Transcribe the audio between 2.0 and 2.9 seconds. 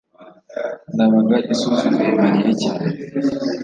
mariya cyane